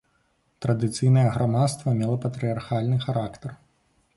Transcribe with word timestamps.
Традыцыйнае 0.65 1.27
грамадства 1.35 1.89
мела 1.99 2.17
патрыярхальны 2.25 2.97
характар. 3.05 3.49